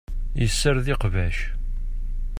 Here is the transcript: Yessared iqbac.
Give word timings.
Yessared 0.41 0.87
iqbac. 0.93 1.37